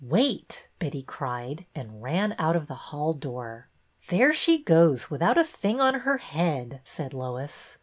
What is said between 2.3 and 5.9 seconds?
out of the hall door." There she goes, without a thing